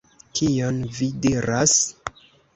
[0.37, 1.77] Kion vi diras?